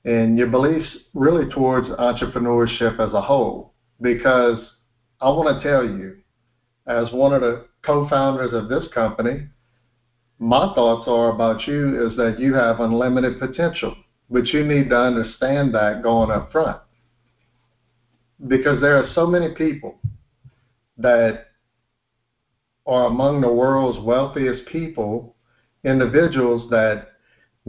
and 0.05 0.37
your 0.37 0.47
beliefs 0.47 0.97
really 1.13 1.49
towards 1.51 1.87
entrepreneurship 1.87 2.99
as 2.99 3.13
a 3.13 3.21
whole. 3.21 3.73
Because 4.01 4.59
I 5.19 5.29
want 5.29 5.61
to 5.61 5.67
tell 5.67 5.83
you, 5.83 6.17
as 6.87 7.11
one 7.11 7.33
of 7.33 7.41
the 7.41 7.65
co 7.83 8.07
founders 8.07 8.53
of 8.53 8.69
this 8.69 8.87
company, 8.93 9.47
my 10.39 10.73
thoughts 10.73 11.07
are 11.07 11.33
about 11.33 11.67
you 11.67 12.07
is 12.07 12.17
that 12.17 12.39
you 12.39 12.55
have 12.55 12.79
unlimited 12.79 13.39
potential, 13.39 13.95
but 14.29 14.47
you 14.47 14.63
need 14.63 14.89
to 14.89 14.97
understand 14.97 15.73
that 15.75 16.01
going 16.01 16.31
up 16.31 16.51
front. 16.51 16.81
Because 18.47 18.81
there 18.81 18.97
are 18.97 19.07
so 19.13 19.27
many 19.27 19.53
people 19.53 19.99
that 20.97 21.45
are 22.87 23.05
among 23.05 23.41
the 23.41 23.51
world's 23.51 24.03
wealthiest 24.03 24.65
people, 24.65 25.35
individuals 25.83 26.69
that 26.71 27.10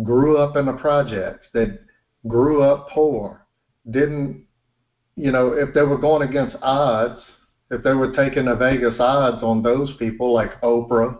grew 0.02 0.38
up 0.38 0.56
in 0.56 0.66
the 0.66 0.72
projects, 0.72 1.46
that 1.52 1.78
grew 2.26 2.62
up 2.62 2.88
poor, 2.90 3.46
didn't, 3.90 4.46
you 5.16 5.32
know, 5.32 5.52
if 5.52 5.74
they 5.74 5.82
were 5.82 5.98
going 5.98 6.28
against 6.28 6.56
odds, 6.62 7.20
if 7.70 7.82
they 7.82 7.92
were 7.92 8.14
taking 8.14 8.46
the 8.46 8.54
Vegas 8.54 8.98
odds 8.98 9.42
on 9.42 9.62
those 9.62 9.94
people 9.98 10.32
like 10.32 10.60
Oprah, 10.62 11.18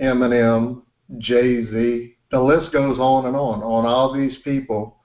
Eminem, 0.00 0.82
Jay 1.18 1.64
Z, 1.64 2.16
the 2.30 2.40
list 2.40 2.72
goes 2.72 2.98
on 2.98 3.26
and 3.26 3.36
on, 3.36 3.62
on 3.62 3.86
all 3.86 4.12
these 4.12 4.36
people 4.42 4.96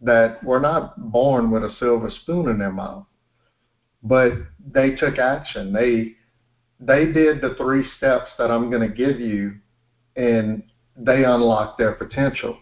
that 0.00 0.42
were 0.44 0.60
not 0.60 1.10
born 1.10 1.50
with 1.50 1.64
a 1.64 1.74
silver 1.78 2.10
spoon 2.22 2.48
in 2.48 2.58
their 2.58 2.72
mouth, 2.72 3.04
but 4.02 4.32
they 4.72 4.92
took 4.92 5.18
action. 5.18 5.72
They 5.72 6.12
they 6.80 7.06
did 7.06 7.40
the 7.40 7.56
three 7.58 7.84
steps 7.96 8.30
that 8.38 8.52
I'm 8.52 8.70
going 8.70 8.88
to 8.88 8.94
give 8.94 9.18
you, 9.18 9.56
and 10.14 10.62
they 10.98 11.24
unlock 11.24 11.78
their 11.78 11.92
potential. 11.92 12.58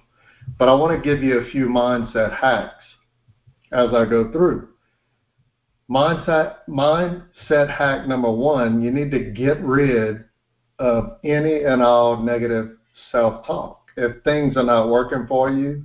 But 0.59 0.69
I 0.69 0.75
want 0.75 0.97
to 0.97 1.09
give 1.09 1.23
you 1.23 1.39
a 1.39 1.51
few 1.51 1.67
mindset 1.67 2.39
hacks. 2.39 2.85
as 3.73 3.91
I 3.93 4.05
go 4.05 4.31
through. 4.31 4.69
Mindset, 5.91 6.57
mindset 6.69 7.71
hack 7.71 8.07
number 8.09 8.31
one, 8.31 8.83
you 8.83 8.91
need 8.91 9.11
to 9.13 9.31
get 9.31 9.61
rid 9.61 10.25
of 10.79 11.19
any 11.25 11.63
and 11.63 11.83
all 11.83 12.23
negative 12.23 12.77
self-talk. 13.13 13.81
If 13.97 14.23
things 14.25 14.57
are 14.57 14.65
not 14.65 14.91
working 14.91 15.27
for 15.27 15.51
you, 15.51 15.85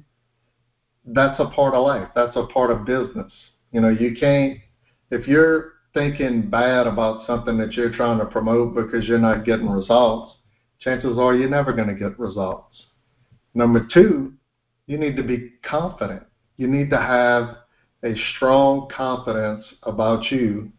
that's 1.06 1.40
a 1.40 1.50
part 1.50 1.74
of 1.74 1.84
life. 1.84 2.10
That's 2.16 2.36
a 2.36 2.48
part 2.48 2.72
of 2.72 2.86
business. 2.86 3.32
You 3.72 3.82
know, 3.82 3.90
you 3.90 4.16
can't, 4.20 4.58
if 5.12 5.28
you're 5.28 5.74
thinking 5.94 6.50
bad 6.50 6.88
about 6.88 7.26
something 7.28 7.58
that 7.58 7.74
you're 7.74 7.94
trying 7.94 8.20
to 8.20 8.26
promote 8.26 8.76
because 8.76 9.08
you're 9.08 9.18
not 9.18 9.46
getting 9.46 9.70
results, 9.70 10.36
chances 10.82 11.18
are 11.18 11.34
you're 11.36 11.50
never 11.50 11.74
going 11.74 11.88
to 11.88 11.96
get 11.96 12.20
results. 12.20 12.84
Number 13.54 13.88
two, 13.94 14.34
you 14.88 14.98
need 14.98 15.16
to 15.16 15.24
be 15.24 15.54
confident. 15.64 16.24
You 16.58 16.68
need 16.68 16.90
to 16.90 16.98
have 16.98 17.58
a 18.04 18.16
strong 18.36 18.90
confidence 18.96 19.64
about 19.84 20.32
you 20.32 20.72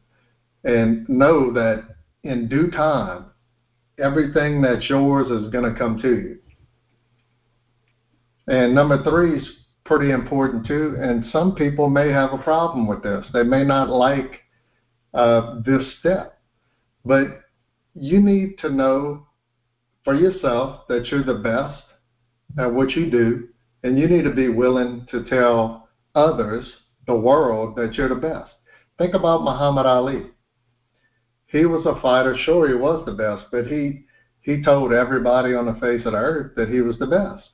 and 0.64 1.08
know 1.08 1.52
that 1.52 1.84
in 2.24 2.48
due 2.48 2.70
time, 2.70 3.26
everything 3.98 4.62
that's 4.62 4.88
yours 4.88 5.28
is 5.30 5.50
going 5.50 5.72
to 5.72 5.78
come 5.78 6.00
to 6.00 6.08
you. 6.08 6.38
And 8.48 8.74
number 8.74 9.02
three 9.04 9.38
is 9.38 9.48
pretty 9.84 10.10
important 10.10 10.66
too. 10.66 10.96
And 11.00 11.24
some 11.32 11.54
people 11.54 11.88
may 11.88 12.10
have 12.10 12.32
a 12.32 12.38
problem 12.38 12.86
with 12.86 13.02
this. 13.02 13.24
They 13.32 13.42
may 13.42 13.64
not 13.64 13.88
like 13.88 14.40
uh, 15.14 15.60
this 15.64 15.82
step, 16.00 16.38
but 17.04 17.42
you 17.94 18.20
need 18.20 18.58
to 18.58 18.70
know 18.70 19.26
for 20.04 20.14
yourself 20.14 20.86
that 20.88 21.06
you're 21.06 21.24
the 21.24 21.34
best 21.34 21.82
at 22.58 22.72
what 22.72 22.90
you 22.90 23.10
do, 23.10 23.48
and 23.82 23.98
you 23.98 24.08
need 24.08 24.22
to 24.22 24.30
be 24.30 24.48
willing 24.48 25.06
to 25.10 25.24
tell 25.24 25.88
others, 26.14 26.70
the 27.06 27.14
world, 27.14 27.76
that 27.76 27.94
you're 27.94 28.08
the 28.08 28.14
best. 28.14 28.50
Think 28.98 29.14
about 29.14 29.42
Muhammad 29.42 29.86
Ali. 29.86 30.26
He 31.46 31.64
was 31.64 31.84
a 31.86 32.00
fighter, 32.00 32.36
sure, 32.36 32.68
he 32.68 32.74
was 32.74 33.04
the 33.04 33.12
best, 33.12 33.44
but 33.50 33.66
he 33.66 34.04
he 34.40 34.62
told 34.62 34.92
everybody 34.92 35.54
on 35.54 35.66
the 35.66 35.80
face 35.80 36.04
of 36.04 36.12
the 36.12 36.18
earth 36.18 36.56
that 36.56 36.68
he 36.68 36.80
was 36.80 36.98
the 36.98 37.06
best. 37.06 37.48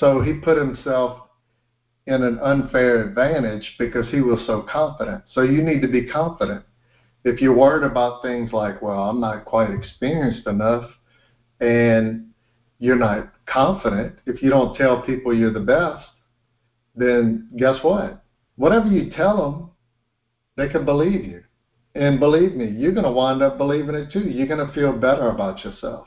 So 0.00 0.20
he 0.20 0.32
put 0.32 0.56
himself 0.56 1.20
in 2.06 2.22
an 2.22 2.38
unfair 2.38 3.06
advantage 3.06 3.74
because 3.78 4.06
he 4.10 4.20
was 4.20 4.40
so 4.46 4.62
confident. 4.70 5.22
So 5.32 5.42
you 5.42 5.62
need 5.62 5.82
to 5.82 5.88
be 5.88 6.06
confident. 6.06 6.64
If 7.24 7.40
you're 7.40 7.54
worried 7.54 7.84
about 7.84 8.22
things 8.22 8.52
like, 8.52 8.80
well, 8.82 9.02
I'm 9.02 9.20
not 9.20 9.44
quite 9.44 9.70
experienced 9.70 10.46
enough, 10.46 10.90
and 11.64 12.26
you're 12.78 12.96
not 12.96 13.32
confident, 13.46 14.18
if 14.26 14.42
you 14.42 14.50
don't 14.50 14.76
tell 14.76 15.02
people 15.02 15.34
you're 15.34 15.52
the 15.52 15.60
best, 15.60 16.04
then 16.94 17.48
guess 17.56 17.76
what? 17.82 18.22
Whatever 18.56 18.88
you 18.88 19.10
tell 19.10 19.36
them, 19.42 19.70
they 20.56 20.70
can 20.70 20.84
believe 20.84 21.24
you. 21.24 21.42
And 21.94 22.20
believe 22.20 22.54
me, 22.54 22.68
you're 22.68 22.92
going 22.92 23.04
to 23.04 23.10
wind 23.10 23.42
up 23.42 23.56
believing 23.56 23.94
it 23.94 24.12
too. 24.12 24.28
You're 24.28 24.46
going 24.46 24.64
to 24.64 24.72
feel 24.74 24.92
better 24.92 25.30
about 25.30 25.64
yourself. 25.64 26.06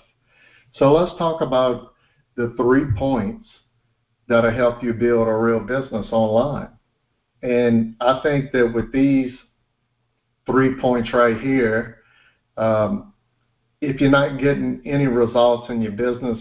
So 0.76 0.92
let's 0.92 1.18
talk 1.18 1.42
about 1.42 1.94
the 2.36 2.54
three 2.58 2.86
points 2.98 3.48
that'll 4.28 4.52
help 4.52 4.84
you 4.84 4.94
build 4.94 5.28
a 5.28 5.34
real 5.34 5.62
business 5.62 6.08
online. 6.12 6.70
And 7.42 7.96
I 8.02 8.20
think 8.22 8.52
that 8.52 8.72
with 8.76 8.92
these 8.92 9.32
three 10.46 10.80
points 10.80 11.14
right 11.14 11.40
here, 11.40 12.00
um, 12.58 13.14
if 13.82 14.02
you're 14.02 14.10
not 14.10 14.40
getting 14.40 14.82
any 14.86 15.08
results 15.08 15.70
in 15.70 15.82
your 15.82 15.92
business, 15.92 16.40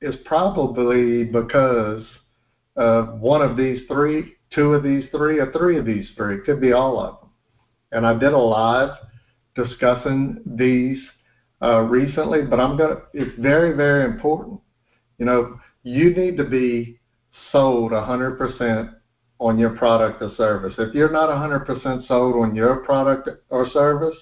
it's 0.00 0.16
probably 0.24 1.24
because 1.24 2.04
of 2.76 3.20
one 3.20 3.42
of 3.42 3.56
these 3.56 3.80
three, 3.88 4.34
two 4.54 4.74
of 4.74 4.82
these 4.82 5.04
three, 5.10 5.40
or 5.40 5.50
three 5.52 5.78
of 5.78 5.84
these 5.84 6.08
three. 6.16 6.36
It 6.36 6.44
could 6.44 6.60
be 6.60 6.72
all 6.72 7.00
of 7.00 7.20
them. 7.20 7.30
And 7.90 8.06
I 8.06 8.16
did 8.18 8.32
a 8.32 8.38
live 8.38 8.90
discussing 9.56 10.40
these 10.46 10.98
uh, 11.60 11.80
recently, 11.80 12.42
but 12.42 12.60
I'm 12.60 12.76
gonna. 12.76 13.02
It's 13.12 13.36
very, 13.40 13.74
very 13.74 14.04
important. 14.04 14.60
You 15.18 15.26
know, 15.26 15.58
you 15.82 16.14
need 16.14 16.36
to 16.36 16.44
be 16.44 17.00
sold 17.50 17.90
100% 17.90 18.94
on 19.40 19.58
your 19.58 19.70
product 19.70 20.22
or 20.22 20.32
service. 20.36 20.74
If 20.78 20.94
you're 20.94 21.10
not 21.10 21.28
100% 21.28 22.06
sold 22.06 22.36
on 22.36 22.54
your 22.54 22.76
product 22.76 23.28
or 23.50 23.68
service, 23.70 24.16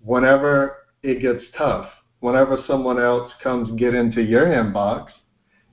whenever 0.00 0.76
it 1.02 1.20
gets 1.20 1.44
tough, 1.56 1.88
whenever 2.20 2.62
someone 2.66 2.98
else 2.98 3.32
comes 3.42 3.78
get 3.78 3.94
into 3.94 4.22
your 4.22 4.46
inbox, 4.46 5.08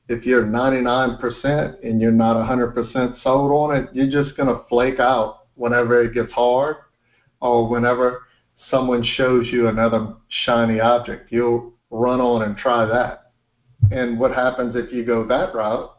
if 0.08 0.26
you're 0.26 0.46
99% 0.46 1.84
and 1.84 2.00
you're 2.00 2.12
not 2.12 2.36
100% 2.36 3.24
sold 3.24 3.52
on 3.52 3.76
it, 3.76 3.90
you're 3.94 4.24
just 4.24 4.38
going 4.38 4.50
to 4.50 4.64
flake 4.70 5.00
out 5.00 5.48
whenever 5.56 6.04
it 6.04 6.14
gets 6.14 6.32
hard 6.32 6.78
or 7.42 7.68
whenever 7.68 8.22
someone 8.70 9.04
shows 9.04 9.48
you 9.52 9.68
another 9.68 10.14
shiny 10.46 10.80
object. 10.80 11.32
You'll 11.32 11.74
run 11.90 12.22
on 12.22 12.44
and 12.44 12.56
try 12.56 12.86
that. 12.86 13.32
And 13.92 14.20
what 14.20 14.32
happens 14.32 14.76
if 14.76 14.92
you 14.92 15.04
go 15.04 15.26
that 15.28 15.56
route? 15.56 15.96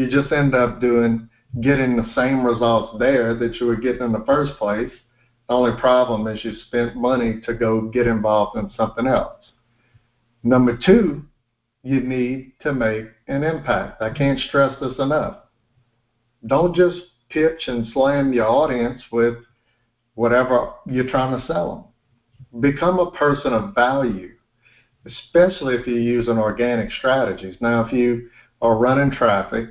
you 0.00 0.08
just 0.08 0.32
end 0.32 0.54
up 0.54 0.80
doing 0.80 1.28
getting 1.60 1.96
the 1.96 2.10
same 2.14 2.44
results 2.44 2.96
there 2.98 3.34
that 3.34 3.56
you 3.56 3.66
were 3.66 3.76
getting 3.76 4.02
in 4.02 4.12
the 4.12 4.24
first 4.26 4.52
place. 4.58 4.90
The 5.50 5.56
only 5.56 5.80
problem 5.80 6.28
is 6.28 6.44
you 6.44 6.52
spent 6.68 6.94
money 6.94 7.40
to 7.44 7.54
go 7.54 7.80
get 7.88 8.06
involved 8.06 8.56
in 8.56 8.70
something 8.76 9.08
else. 9.08 9.50
Number 10.44 10.78
two, 10.86 11.24
you 11.82 12.00
need 12.00 12.52
to 12.60 12.72
make 12.72 13.06
an 13.26 13.42
impact. 13.42 14.00
I 14.00 14.10
can't 14.10 14.38
stress 14.38 14.78
this 14.80 14.96
enough. 15.00 15.38
Don't 16.46 16.72
just 16.72 16.98
pitch 17.30 17.64
and 17.66 17.84
slam 17.92 18.32
your 18.32 18.46
audience 18.46 19.02
with 19.10 19.34
whatever 20.14 20.70
you're 20.86 21.10
trying 21.10 21.40
to 21.40 21.44
sell 21.48 21.92
them. 22.52 22.60
Become 22.62 23.00
a 23.00 23.10
person 23.10 23.52
of 23.52 23.74
value, 23.74 24.30
especially 25.04 25.74
if 25.74 25.84
you're 25.84 25.98
using 25.98 26.38
organic 26.38 26.92
strategies. 26.92 27.56
Now, 27.60 27.84
if 27.84 27.92
you 27.92 28.30
are 28.62 28.76
running 28.76 29.10
traffic 29.10 29.70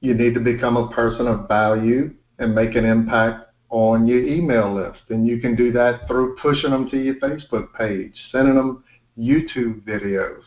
you 0.00 0.14
need 0.14 0.32
to 0.32 0.40
become 0.40 0.78
a 0.78 0.88
person 0.88 1.26
of 1.26 1.46
value 1.46 2.14
and 2.38 2.54
make 2.54 2.74
an 2.74 2.86
impact 2.86 3.49
on 3.70 4.06
your 4.06 4.26
email 4.26 4.74
list. 4.74 5.00
And 5.08 5.26
you 5.26 5.40
can 5.40 5.56
do 5.56 5.72
that 5.72 6.06
through 6.06 6.36
pushing 6.36 6.70
them 6.70 6.90
to 6.90 6.98
your 6.98 7.14
Facebook 7.16 7.72
page, 7.74 8.14
sending 8.30 8.56
them 8.56 8.84
YouTube 9.18 9.82
videos, 9.82 10.42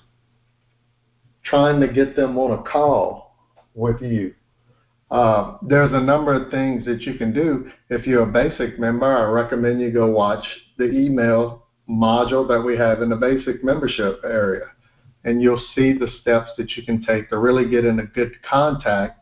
trying 1.43 1.79
to 1.81 1.87
get 1.87 2.15
them 2.15 2.37
on 2.37 2.59
a 2.59 2.63
call 2.63 3.35
with 3.73 4.01
you. 4.01 4.33
Uh, 5.09 5.57
there's 5.61 5.93
a 5.93 5.99
number 5.99 6.33
of 6.33 6.49
things 6.49 6.85
that 6.85 7.01
you 7.01 7.15
can 7.15 7.33
do. 7.33 7.69
If 7.89 8.07
you're 8.07 8.23
a 8.23 8.31
basic 8.31 8.79
member, 8.79 9.05
I 9.05 9.25
recommend 9.25 9.79
you 9.79 9.91
go 9.91 10.07
watch 10.07 10.45
the 10.77 10.89
email 10.89 11.67
module 11.89 12.47
that 12.47 12.61
we 12.61 12.77
have 12.77 13.01
in 13.01 13.09
the 13.09 13.15
basic 13.15 13.63
membership 13.63 14.21
area. 14.23 14.71
And 15.23 15.41
you'll 15.41 15.61
see 15.75 15.93
the 15.93 16.09
steps 16.21 16.49
that 16.57 16.75
you 16.75 16.83
can 16.83 17.03
take 17.03 17.29
to 17.29 17.37
really 17.37 17.69
get 17.69 17.85
in 17.85 17.99
a 17.99 18.05
good 18.05 18.33
contact 18.43 19.19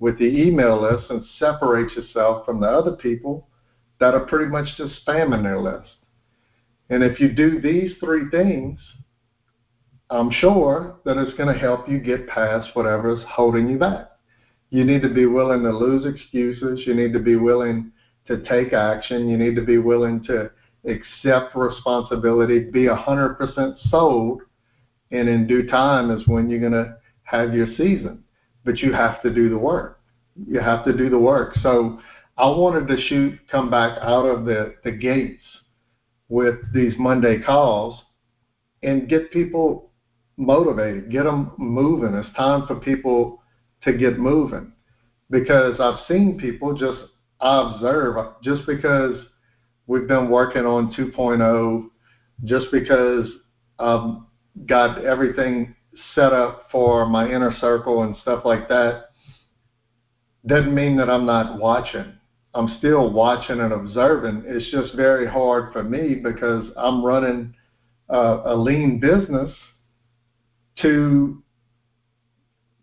with 0.00 0.18
the 0.18 0.24
email 0.24 0.80
list 0.80 1.10
and 1.10 1.22
separate 1.38 1.92
yourself 1.92 2.44
from 2.44 2.58
the 2.58 2.66
other 2.66 2.92
people 2.92 3.46
that 4.00 4.14
are 4.14 4.26
pretty 4.26 4.50
much 4.50 4.66
just 4.76 4.94
spamming 5.06 5.42
their 5.42 5.60
list. 5.60 5.90
And 6.88 7.04
if 7.04 7.20
you 7.20 7.28
do 7.28 7.60
these 7.60 7.92
three 8.00 8.28
things, 8.30 8.80
I'm 10.08 10.30
sure 10.32 10.96
that 11.04 11.18
it's 11.18 11.36
going 11.36 11.54
to 11.54 11.60
help 11.60 11.88
you 11.88 12.00
get 12.00 12.26
past 12.26 12.70
whatever's 12.74 13.22
holding 13.28 13.68
you 13.68 13.78
back. 13.78 14.08
You 14.70 14.84
need 14.84 15.02
to 15.02 15.12
be 15.12 15.26
willing 15.26 15.62
to 15.62 15.70
lose 15.70 16.06
excuses. 16.06 16.80
You 16.86 16.94
need 16.94 17.12
to 17.12 17.20
be 17.20 17.36
willing 17.36 17.92
to 18.26 18.42
take 18.44 18.72
action. 18.72 19.28
You 19.28 19.36
need 19.36 19.54
to 19.56 19.64
be 19.64 19.78
willing 19.78 20.24
to 20.24 20.50
accept 20.86 21.54
responsibility, 21.54 22.70
be 22.70 22.86
100% 22.86 23.76
sold, 23.90 24.40
and 25.12 25.28
in 25.28 25.46
due 25.46 25.66
time 25.66 26.10
is 26.10 26.26
when 26.26 26.48
you're 26.48 26.60
going 26.60 26.72
to 26.72 26.96
have 27.24 27.54
your 27.54 27.66
season 27.76 28.24
but 28.64 28.78
you 28.78 28.92
have 28.92 29.22
to 29.22 29.32
do 29.32 29.48
the 29.48 29.58
work. 29.58 30.00
You 30.46 30.60
have 30.60 30.84
to 30.84 30.96
do 30.96 31.10
the 31.10 31.18
work. 31.18 31.54
So 31.62 32.00
I 32.36 32.46
wanted 32.46 32.88
to 32.88 33.00
shoot, 33.08 33.38
come 33.50 33.70
back 33.70 33.98
out 34.00 34.24
of 34.26 34.44
the, 34.44 34.74
the 34.84 34.92
gates 34.92 35.42
with 36.28 36.56
these 36.72 36.94
Monday 36.98 37.40
calls 37.40 38.00
and 38.82 39.08
get 39.08 39.30
people 39.30 39.90
motivated, 40.36 41.10
get 41.10 41.24
them 41.24 41.52
moving. 41.58 42.14
It's 42.14 42.34
time 42.36 42.66
for 42.66 42.76
people 42.76 43.42
to 43.82 43.92
get 43.92 44.18
moving 44.18 44.72
because 45.30 45.78
I've 45.80 46.06
seen 46.08 46.38
people 46.38 46.74
just 46.74 47.00
observe 47.40 48.16
uh, 48.16 48.32
just 48.42 48.66
because 48.66 49.14
we've 49.86 50.08
been 50.08 50.30
working 50.30 50.66
on 50.66 50.92
2.0, 50.94 51.88
just 52.44 52.66
because 52.72 53.26
I've 53.78 54.16
got 54.66 55.04
everything 55.04 55.74
set 56.14 56.32
up 56.32 56.68
for 56.70 57.06
my 57.06 57.26
inner 57.26 57.54
circle 57.60 58.02
and 58.02 58.16
stuff 58.22 58.44
like 58.44 58.68
that 58.68 59.10
doesn't 60.46 60.74
mean 60.74 60.96
that 60.96 61.10
I'm 61.10 61.26
not 61.26 61.58
watching. 61.58 62.14
I'm 62.54 62.76
still 62.78 63.12
watching 63.12 63.60
and 63.60 63.72
observing. 63.72 64.44
It's 64.46 64.70
just 64.70 64.94
very 64.94 65.26
hard 65.26 65.72
for 65.72 65.84
me 65.84 66.16
because 66.16 66.66
I'm 66.76 67.04
running 67.04 67.54
uh, 68.08 68.42
a 68.46 68.56
lean 68.56 68.98
business 68.98 69.50
to 70.82 71.42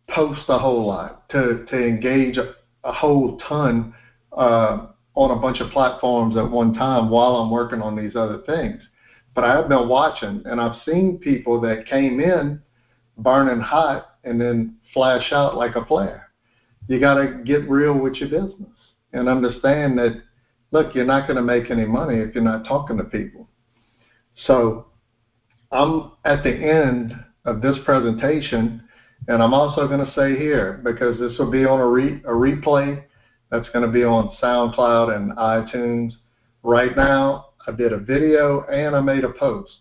post 0.10 0.42
a 0.48 0.58
whole 0.58 0.88
lot, 0.88 1.28
to, 1.30 1.66
to 1.70 1.86
engage 1.86 2.38
a, 2.38 2.54
a 2.84 2.94
whole 2.94 3.38
ton 3.48 3.94
uh, 4.32 4.88
on 5.16 5.32
a 5.32 5.36
bunch 5.36 5.60
of 5.60 5.72
platforms 5.72 6.38
at 6.38 6.50
one 6.50 6.74
time 6.74 7.10
while 7.10 7.36
I'm 7.36 7.50
working 7.50 7.82
on 7.82 7.96
these 7.96 8.16
other 8.16 8.38
things. 8.46 8.82
But 9.36 9.44
I 9.44 9.52
have 9.52 9.68
been 9.68 9.90
watching, 9.90 10.44
and 10.46 10.62
I've 10.62 10.78
seen 10.86 11.18
people 11.18 11.60
that 11.62 11.86
came 11.88 12.20
in 12.20 12.62
burning 13.18 13.60
hot 13.60 14.18
and 14.24 14.40
then 14.40 14.76
flash 14.94 15.32
out 15.32 15.56
like 15.56 15.76
a 15.76 15.86
flare. 15.86 16.30
You 16.88 17.00
got 17.00 17.16
to 17.16 17.42
get 17.44 17.70
real 17.70 17.98
with 17.98 18.16
your 18.16 18.30
business 18.30 18.72
and 19.14 19.28
understand 19.28 19.98
that, 19.98 20.22
look, 20.72 20.96
you're 20.96 21.06
not 21.06 21.28
going 21.28 21.38
to 21.38 21.42
make 21.42 21.70
any 21.70 21.86
money 21.86 22.16
if 22.20 22.34
you're 22.34 22.44
not 22.44 22.66
talking 22.66 22.98
to 22.98 23.04
people. 23.04 23.48
So 24.46 24.86
I'm 25.72 26.12
at 26.26 26.44
the 26.44 26.54
end 26.54 27.14
of 27.46 27.62
this 27.62 27.78
presentation, 27.86 28.84
and 29.28 29.42
I'm 29.42 29.54
also 29.54 29.88
going 29.88 30.06
to 30.06 30.14
say 30.14 30.38
here, 30.38 30.80
because 30.84 31.18
this 31.20 31.38
will 31.40 31.52
be 31.52 31.66
on 31.66 31.80
a, 31.80 31.88
re- 31.88 32.22
a 32.24 32.32
replay 32.32 33.04
that's 33.50 33.68
going 33.70 33.86
to 33.86 33.92
be 33.92 34.04
on 34.04 34.36
SoundCloud 34.42 35.16
and 35.16 35.32
iTunes. 35.32 36.12
Right 36.64 36.96
now, 36.96 37.48
I 37.66 37.72
did 37.72 37.94
a 37.94 37.98
video 37.98 38.66
and 38.72 38.96
I 38.96 39.02
made 39.02 39.24
a 39.24 39.30
post 39.30 39.72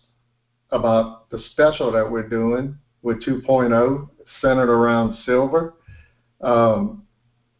about 0.71 1.29
the 1.29 1.39
special 1.51 1.91
that 1.91 2.09
we're 2.09 2.27
doing 2.27 2.77
with 3.01 3.23
2.0 3.23 4.09
centered 4.41 4.69
around 4.69 5.17
silver. 5.25 5.75
Um, 6.41 7.03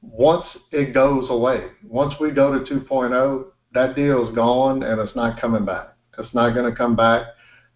once 0.02 0.46
it 0.72 0.94
goes 0.94 1.30
away, 1.30 1.68
once 1.84 2.14
we 2.20 2.32
go 2.32 2.52
to 2.58 2.74
2.0, 2.74 3.46
that 3.74 3.96
deal 3.96 4.28
is 4.28 4.36
gone 4.36 4.84
and 4.84 5.00
it's 5.00 5.16
not 5.16 5.40
coming 5.40 5.66
back. 5.66 5.90
It's 6.18 6.34
not 6.34 6.54
going 6.54 6.70
to 6.70 6.76
come 6.76 6.96
back. 6.96 7.24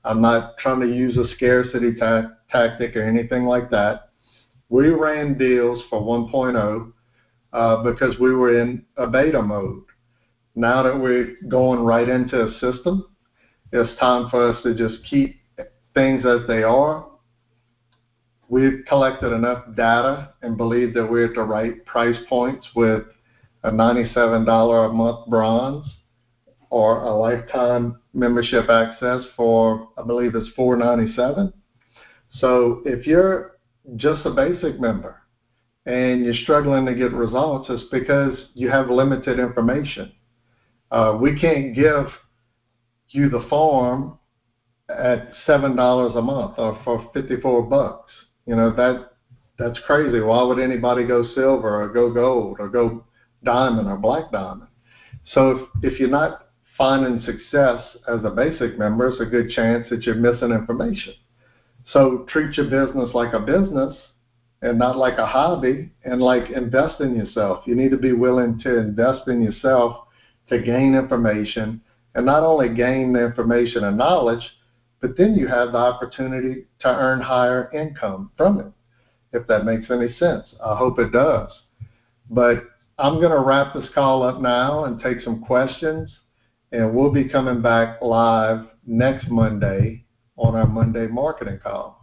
I'm 0.03 0.21
not 0.21 0.57
trying 0.57 0.79
to 0.81 0.87
use 0.87 1.17
a 1.17 1.27
scarcity 1.35 1.95
ta- 1.95 2.31
tactic 2.49 2.95
or 2.95 3.03
anything 3.03 3.45
like 3.45 3.69
that. 3.71 4.09
We 4.69 4.89
ran 4.89 5.37
deals 5.37 5.83
for 5.89 6.01
1.0 6.01 6.91
uh, 7.53 7.83
because 7.83 8.17
we 8.19 8.33
were 8.33 8.59
in 8.59 8.83
a 8.97 9.05
beta 9.07 9.41
mode. 9.41 9.83
Now 10.55 10.83
that 10.83 10.97
we're 10.97 11.35
going 11.47 11.81
right 11.81 12.07
into 12.07 12.47
a 12.47 12.51
system, 12.53 13.07
it's 13.71 13.99
time 13.99 14.29
for 14.29 14.49
us 14.49 14.63
to 14.63 14.73
just 14.73 15.03
keep 15.09 15.39
things 15.93 16.25
as 16.25 16.47
they 16.47 16.63
are. 16.63 17.05
We've 18.51 18.84
collected 18.86 19.31
enough 19.31 19.63
data 19.77 20.34
and 20.41 20.58
believe 20.58 20.93
that 20.96 21.10
we're 21.10 21.27
at 21.27 21.36
the 21.36 21.41
right 21.41 21.86
price 21.86 22.17
points 22.27 22.67
with 22.75 23.03
a 23.63 23.72
$97 23.72 24.89
a 24.89 24.91
month 24.91 25.29
bronze 25.29 25.86
or 26.70 27.01
a 27.03 27.15
lifetime 27.15 28.01
membership 28.13 28.70
access 28.70 29.24
for 29.38 29.88
I 29.98 30.03
believe 30.03 30.36
it's 30.36 30.50
497. 30.53 31.53
So 32.39 32.81
if 32.84 33.08
you're 33.08 33.53
just 33.96 34.25
a 34.25 34.31
basic 34.31 34.81
member 34.81 35.22
and 35.86 36.25
you're 36.25 36.34
struggling 36.34 36.86
to 36.88 36.93
get 36.93 37.13
results, 37.13 37.70
it's 37.70 37.89
because 37.89 38.38
you 38.53 38.70
have 38.70 38.89
limited 38.89 39.39
information. 39.39 40.12
Uh, 40.91 41.17
we 41.22 41.39
can't 41.39 41.74
give 41.74 42.08
you 43.12 43.29
the 43.29 43.48
farm 43.50 44.20
at 44.89 45.31
seven 45.46 45.77
dollars 45.77 46.17
a 46.17 46.22
month 46.22 46.55
or 46.58 46.77
for 46.84 47.10
54 47.13 47.62
bucks. 47.63 48.12
You 48.45 48.55
know 48.55 48.71
that 48.75 49.12
that's 49.57 49.79
crazy. 49.86 50.19
Why 50.19 50.43
would 50.43 50.60
anybody 50.60 51.05
go 51.05 51.24
silver 51.36 51.83
or 51.83 51.89
go 51.89 52.12
gold 52.12 52.57
or 52.60 52.67
go 52.67 53.05
diamond 53.43 53.88
or 53.88 53.98
black 53.98 54.31
diamond? 54.31 54.69
So 55.33 55.51
if, 55.51 55.93
if 55.93 56.00
you're 56.00 56.10
not 56.10 56.48
finding 56.77 57.21
success 57.21 57.83
as 58.07 58.21
a 58.24 58.31
basic 58.31 58.79
member, 58.79 59.10
it's 59.10 59.21
a 59.21 59.25
good 59.25 59.50
chance 59.51 59.88
that 59.89 60.03
you're 60.03 60.15
missing 60.15 60.51
information. 60.51 61.13
So 61.93 62.25
treat 62.29 62.57
your 62.57 62.69
business 62.69 63.13
like 63.13 63.33
a 63.33 63.39
business 63.39 63.95
and 64.62 64.77
not 64.77 64.98
like 64.98 65.17
a 65.17 65.25
hobby 65.25 65.91
and 66.03 66.21
like 66.21 66.50
invest 66.51 67.01
in 67.01 67.15
yourself. 67.15 67.63
You 67.65 67.75
need 67.75 67.91
to 67.91 67.98
be 67.98 68.13
willing 68.13 68.60
to 68.62 68.77
invest 68.77 69.27
in 69.27 69.41
yourself 69.43 70.07
to 70.50 70.60
gain 70.60 70.96
information 70.96 71.81
and 72.15 72.25
not 72.25 72.44
only 72.44 72.74
gain 72.74 73.13
the 73.13 73.24
information 73.24 73.83
and 73.83 73.98
knowledge, 73.98 74.44
but 75.01 75.18
then 75.18 75.33
you 75.33 75.48
have 75.48 75.72
the 75.72 75.77
opportunity 75.77 76.66
to 76.79 76.87
earn 76.87 77.20
higher 77.20 77.70
income 77.74 78.31
from 78.37 78.59
it, 78.59 78.72
if 79.33 79.46
that 79.48 79.66
makes 79.66 79.90
any 79.90 80.14
sense. 80.14 80.46
I 80.64 80.75
hope 80.75 81.00
it 81.00 81.11
does. 81.11 81.50
But 82.29 82.64
I'm 83.00 83.16
going 83.16 83.31
to 83.31 83.40
wrap 83.40 83.74
this 83.74 83.90
call 83.96 84.22
up 84.24 84.40
now 84.40 84.85
and 84.85 85.01
take 85.01 85.22
some 85.22 85.42
questions, 85.42 86.09
and 86.72 86.94
we'll 86.94 87.11
be 87.11 87.27
coming 87.27 87.61
back 87.61 88.01
live 88.01 88.68
next 88.85 89.27
Monday 89.29 90.05
on 90.37 90.55
our 90.55 90.68
Monday 90.68 91.07
marketing 91.07 91.59
call. 91.61 92.00